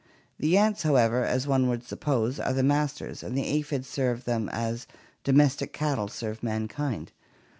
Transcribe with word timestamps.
The 0.39 0.57
ants, 0.57 0.81
however, 0.81 1.23
as 1.23 1.45
one 1.45 1.67
would 1.69 1.83
suppose, 1.83 2.39
are 2.39 2.53
the 2.53 2.63
masters 2.63 3.21
and 3.21 3.37
the 3.37 3.45
aphids 3.45 3.87
serve 3.87 4.25
them 4.25 4.49
as 4.49 4.87
domestic 5.23 5.73
cattle 5.73 6.07
serve 6.07 6.41
mankind. 6.41 7.11